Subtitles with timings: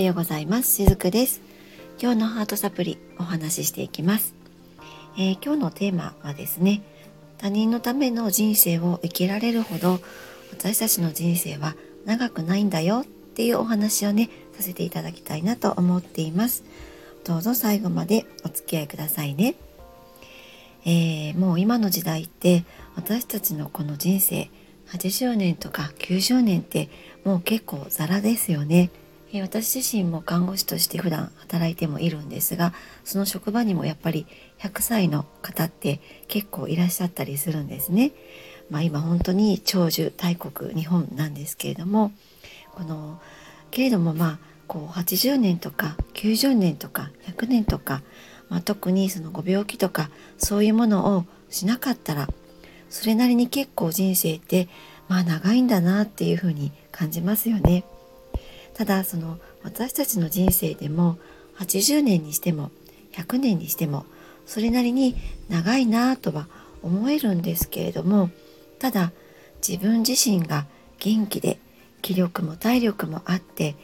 [0.00, 0.76] はようございます。
[0.76, 1.42] しずくです。
[2.00, 4.32] 今日のハートサプリお話ししていきます、
[5.18, 6.80] えー、今日のテーマはですね
[7.36, 10.00] 他人のための人生を生きられるほど
[10.52, 11.76] 私たちの人生は
[12.06, 16.64] 長くないんだよっていうお話をねさせていただきたいなと思っています。
[17.24, 19.54] どうぞ最後までお付き合いくださいね。
[20.86, 22.64] えー、もう今の時代って
[22.96, 24.48] 私たちのこの人生
[24.92, 26.88] 80年とか90年って
[27.22, 28.88] もう結構ザラですよね。
[29.38, 34.26] 私自身も看護師として普段働いてもいるんですがその職場にもやっぱり
[34.58, 38.10] 100歳の方って結構いらっしゃったりするんですね。
[38.70, 42.12] まあ、今本当に長寿大国日本なんですけれども
[42.72, 43.20] この
[43.70, 48.02] けれどもまあこう80年とか90年とか100年とか、
[48.48, 52.28] まあ、特にそのご病気とかそういうものをしなかったら
[52.88, 54.68] それなりに結構人生って
[55.08, 57.84] まあ長いんだなっていうふうに感じますよね。
[58.80, 61.18] ただその私たちの人生でも
[61.58, 62.70] 80年にしても
[63.12, 64.06] 100年にしても
[64.46, 65.16] それなりに
[65.50, 66.46] 長いなとは
[66.82, 68.30] 思えるんですけれども
[68.78, 69.12] ただ
[69.60, 70.64] 自分自身が
[70.98, 71.58] 元気で
[72.00, 73.76] 気力も体力もあって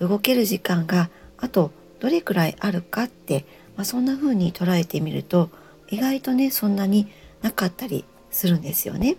[0.00, 3.44] 動ける時間があとどれくらいあるかって、
[3.76, 5.50] まあ、そんな風に捉えてみると
[5.90, 7.06] 意外とねそんなに
[7.42, 9.18] なかったりするんですよね。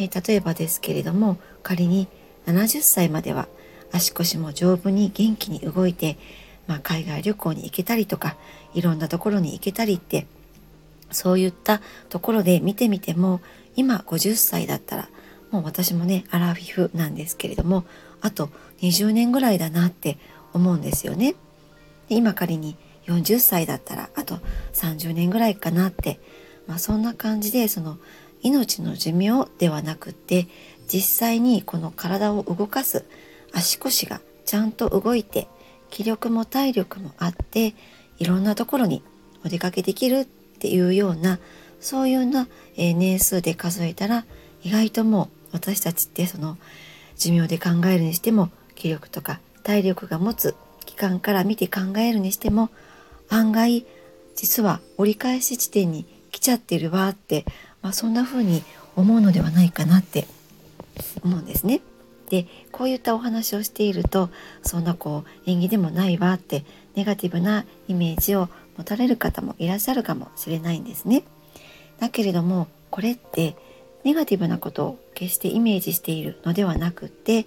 [0.00, 2.08] えー、例えばですけれども仮に
[2.46, 3.46] 70歳までは
[3.92, 6.18] 足腰も丈夫に元気に動いて、
[6.66, 8.36] まあ、海外旅行に行けたりとか
[8.74, 10.26] いろんなところに行けたりって
[11.10, 13.40] そういったところで見てみても
[13.76, 15.08] 今50歳だったら
[15.50, 17.84] もう私もねアラフィフなんですけれども
[18.22, 18.48] あと
[18.80, 20.18] 20年ぐらいだなって
[20.52, 21.34] 思うんですよね。
[22.08, 22.76] で今仮に
[23.06, 24.38] 40歳だったらあと
[24.72, 26.20] 30年ぐらいかなって
[26.66, 27.98] まあ、そんな感じでその
[28.42, 30.46] 命の寿命ではなくって
[30.88, 33.04] 実際にこの体を動かす
[33.52, 35.48] 足腰がちゃんと動いて
[35.90, 37.74] 気力も体力もあって
[38.18, 39.02] いろんなところに
[39.44, 41.38] お出かけできるっていうような
[41.80, 42.46] そういうな、
[42.76, 44.24] え年数で数えたら
[44.62, 46.56] 意外ともう私たちってその
[47.16, 50.54] 寿命で考えるにしても気力とか体力が持つ
[50.86, 52.70] 期間から見て考えるにしても
[53.28, 53.84] 案外
[54.34, 57.44] 実は折り返し地点に来ちゃってるわって、
[57.82, 58.62] まあ、そんな風に
[58.96, 60.26] 思うのではないかなって
[61.22, 61.80] 思うんですね。
[62.32, 64.30] でこういったお話をしていると
[64.62, 68.48] そんなこう縁起でもないわってネガティブなイメージを
[68.78, 71.24] 持たれる方もいらっしゃるかもしれないんですね。
[72.00, 73.54] だけれどもこれって
[74.02, 77.44] ネガティブなことを決してイメージしているのではなくって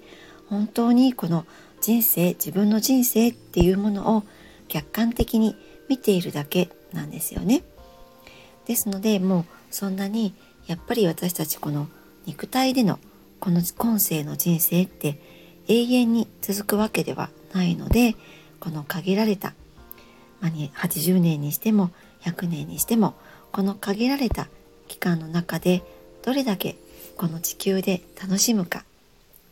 [0.50, 1.48] 本当にこの
[1.82, 4.24] 人生自分の人生っていうものを
[4.68, 5.56] 客観的に
[5.90, 7.64] 見ているだけなんですよね。
[8.68, 10.36] ですのでもうそんなに
[10.68, 11.88] やっぱり私たちこの
[12.28, 13.00] 肉体での
[13.40, 15.20] この今世の人生って
[15.68, 18.16] 永遠に続くわけではないので
[18.60, 19.54] この限られた、
[20.42, 21.92] まあ、80年にしても
[22.22, 23.16] 100年にしても
[23.52, 24.48] この限られた
[24.88, 25.84] 期間の中で
[26.24, 26.76] どれだけ
[27.18, 28.84] この地球で楽しむか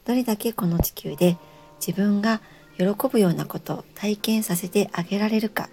[0.06, 1.38] どれだけこの地球で
[1.86, 2.42] 自分が
[2.78, 5.70] 喜ぶようなことを体験させてあげられるか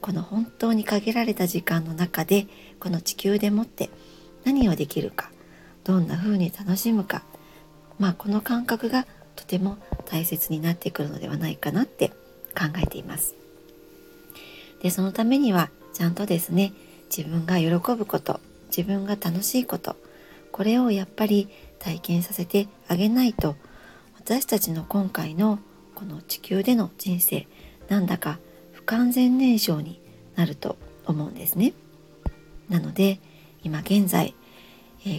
[0.00, 2.46] この本当に限られた時間の中で
[2.80, 3.88] この地球でもって
[4.44, 5.30] 何をできるか
[5.84, 7.22] どんな風に楽しむか
[7.98, 9.06] まあこの感覚が
[9.36, 12.08] とても大切になってくるのではないかなって
[12.56, 13.34] 考えています。
[14.82, 16.72] でそのためにはちゃんとですね
[17.14, 19.96] 自分が喜ぶこと自分が楽しいこと
[20.52, 23.56] これをやっぱり体験させてあげないと
[24.16, 25.58] 私たちの今回の
[25.94, 27.46] この地球での人生
[27.88, 28.38] なんだか
[28.72, 30.00] 不完全燃焼に
[30.34, 30.76] なると
[31.06, 31.72] 思うんですね。
[32.68, 33.20] なので
[33.62, 34.34] 今現在、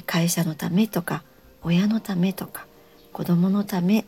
[0.06, 1.24] 会社のためとか
[1.66, 2.68] 親のためとか
[3.12, 4.06] 子供のため、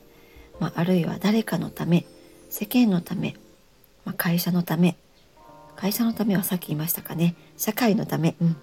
[0.59, 2.05] まあ、あるいは誰かのため
[2.49, 3.35] 世間のため、
[4.05, 4.95] まあ、会社のため
[5.75, 7.35] 会社のためはさっき言いましたかね。
[7.55, 8.55] 社会のため、うん。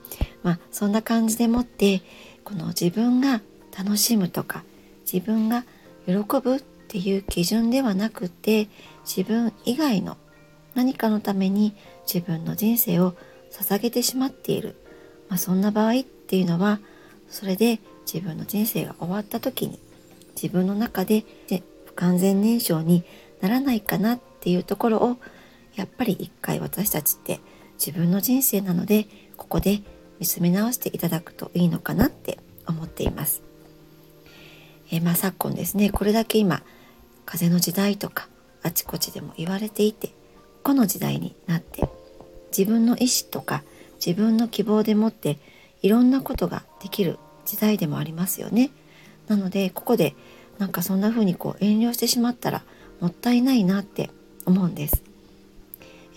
[0.43, 2.03] まあ、そんな感じでもって
[2.43, 3.41] この自分が
[3.77, 4.65] 楽しむとか
[5.11, 5.65] 自分が
[6.07, 8.69] 喜ぶっていう基準ではなくて
[9.05, 10.17] 自分以外の
[10.75, 11.75] 何かのために
[12.13, 13.15] 自分の人生を
[13.53, 14.75] 捧げてしまっている、
[15.29, 16.81] まあ、そんな場合っていうのは
[17.29, 17.81] それで
[18.13, 19.79] 自分の人生が終わった時に
[20.35, 21.25] 自分の中で
[21.87, 23.05] 不完全燃焼に
[23.41, 25.17] ならないかなっていうところを
[25.75, 27.41] やっぱり一回私たちって
[27.75, 29.07] 自分の人生なので
[29.37, 29.81] ここで
[30.21, 33.43] 見つめ直していただくといいのかなって思っています。
[34.91, 36.63] えまあ、昨今ですねこれだけ今
[37.25, 38.29] 風の時代とか
[38.63, 40.11] あちこちでも言われていて
[40.63, 41.89] この時代になって
[42.57, 43.63] 自分の意思とか
[44.05, 45.39] 自分の希望でもって
[45.85, 48.71] いろんなことができる時代でもありますよね。
[49.29, 50.17] なのでここで
[50.59, 52.63] なんかそんな風にこう遠慮してしまったら
[53.01, 54.11] もったいないなって
[54.47, 55.03] 思うんです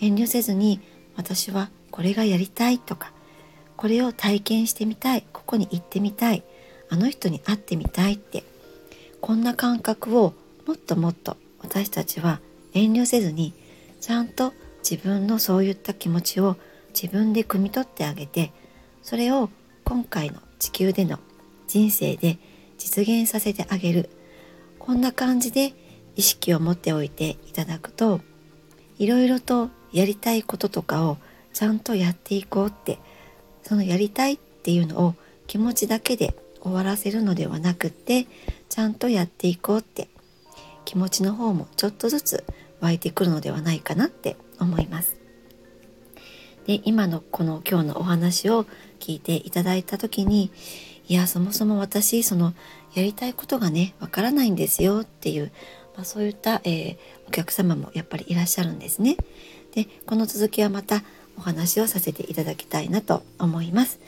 [0.02, 0.80] 遠慮せずに
[1.16, 3.12] 私はこれがやりたいとか
[3.76, 6.44] これを体験してみたいここに行ってみたい
[6.90, 8.44] あの人に会ってみたいって
[9.22, 10.34] こんな感覚を
[10.66, 12.40] もっともっと私たちは
[12.74, 13.54] 遠慮せずに
[14.02, 14.54] ちゃんと
[14.90, 16.58] 自分のそういった気持ちを
[16.94, 18.52] 自分で汲み取ってあげて
[19.08, 19.50] それを
[19.86, 21.18] 今回の地球での
[21.66, 22.40] 人生で
[22.78, 24.10] 実現させてあげる
[24.80, 25.72] こんな感じで
[26.18, 28.20] 意識を持っておいていただくと
[29.00, 31.18] いろいろとやりたいこととかを
[31.54, 33.00] ちゃんとやっていこうって
[33.64, 35.16] そのやりたいっていうのを
[35.48, 38.28] 気持ちだけで終わらせるのではなくって
[38.68, 40.10] ちゃんとやっていこうって
[40.84, 42.44] 気持ちの方もちょっとずつ
[42.82, 45.27] 湧いてくるのではないかなって思います。
[46.68, 48.66] で今のこの今日のお話を
[49.00, 50.52] 聞いていただいた時に
[51.08, 52.54] いやそもそも私その
[52.94, 55.52] やりたいことがねわからないんですよっていう、
[55.96, 56.98] まあ、そういった、えー、
[57.28, 59.18] お客様もやっぱりいらっしゃるんですね。
[59.74, 61.04] でこの続きはまた
[61.38, 64.00] お話をさせていただきたいなと思います。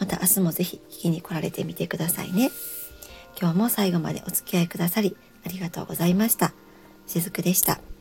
[0.00, 2.50] また明日もぜひ聞きに来られてみてくださいね。
[3.40, 6.52] 今日も最後までお付き合いくださりありがとうございました。
[7.06, 7.97] しずくでした。